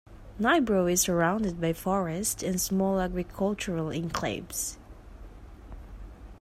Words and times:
Nybro 0.39 0.91
is 0.91 1.01
surrounded 1.01 1.61
by 1.61 1.73
forests 1.73 2.41
and 2.41 2.59
small 2.59 2.99
agricultural 2.99 3.91
enclaves. 3.91 4.77